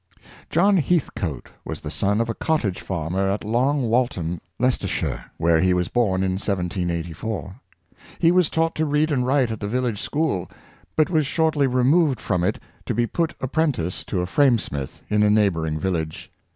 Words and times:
John 0.49 0.77
Heathcoat 0.77 1.51
was 1.63 1.81
the 1.81 1.91
son 1.91 2.21
of 2.21 2.27
a 2.27 2.33
cottage 2.33 2.81
farmer 2.81 3.29
at 3.29 3.43
Long 3.43 3.87
Whalton, 3.87 4.41
Leicestershire, 4.57 5.25
where 5.37 5.61
he 5.61 5.75
was 5.75 5.89
born 5.89 6.23
in 6.23 6.31
1784. 6.39 7.61
He 8.17 8.31
was 8.31 8.49
taught 8.49 8.73
to 8.77 8.87
read 8.87 9.11
and 9.11 9.27
write 9.27 9.51
at 9.51 9.59
the 9.59 9.67
village 9.67 10.01
school, 10.01 10.49
but 10.95 11.11
was 11.11 11.27
shortly 11.27 11.67
removed 11.67 12.19
from 12.19 12.43
it 12.43 12.57
to 12.87 12.95
be 12.95 13.05
put 13.05 13.35
ap 13.43 13.51
prentice 13.51 14.03
to 14.05 14.21
a 14.21 14.25
framesmith 14.25 15.03
in 15.07 15.21
a 15.21 15.29
neighboring 15.29 15.79
village. 15.79 16.31